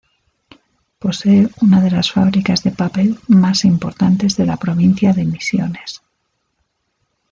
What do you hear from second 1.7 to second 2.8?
de las fábricas de